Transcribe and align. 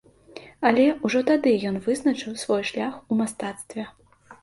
Але 0.69 0.85
ўжо 1.09 1.21
тады 1.29 1.53
ён 1.73 1.79
вызначыў 1.89 2.41
свой 2.47 2.67
шлях 2.73 2.93
у 3.11 3.23
мастацтве. 3.25 3.91